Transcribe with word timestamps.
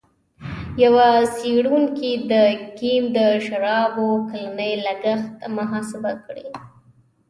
یوه 0.83 1.09
څېړونکي 1.37 2.11
د 2.31 2.33
کیم 2.77 3.03
د 3.17 3.19
شرابو 3.45 4.07
کلنی 4.29 4.73
لګښت 4.85 5.27
محاسبه 5.57 6.11
کړی. 6.25 6.47